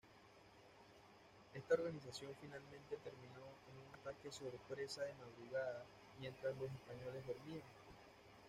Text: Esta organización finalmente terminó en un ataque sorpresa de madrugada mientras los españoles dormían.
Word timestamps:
Esta 1.53 1.75
organización 1.75 2.31
finalmente 2.41 2.97
terminó 3.03 3.45
en 3.69 3.87
un 3.87 3.93
ataque 3.99 4.31
sorpresa 4.31 5.03
de 5.03 5.13
madrugada 5.13 5.85
mientras 6.19 6.57
los 6.57 6.71
españoles 6.71 7.23
dormían. 7.27 7.61